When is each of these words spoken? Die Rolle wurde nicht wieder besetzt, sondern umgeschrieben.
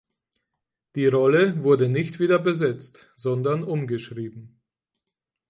Die 0.95 1.05
Rolle 1.05 1.61
wurde 1.63 1.87
nicht 1.87 2.19
wieder 2.19 2.39
besetzt, 2.39 3.11
sondern 3.15 3.63
umgeschrieben. 3.63 4.59